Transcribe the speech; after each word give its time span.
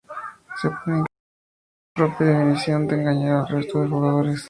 Se 0.59 0.67
puede 0.83 0.97
incluso 0.97 0.99
votar 0.99 1.05
la 1.05 1.93
propia 2.17 2.27
definición 2.39 2.87
para 2.87 2.97
engañar 3.01 3.35
al 3.35 3.47
resto 3.49 3.81
de 3.81 3.87
jugadores. 3.87 4.39